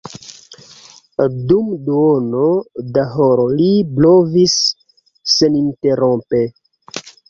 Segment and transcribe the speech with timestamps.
[1.51, 2.47] Dum duono
[2.97, 4.59] da horo li blovis
[5.39, 6.47] seninterrompe.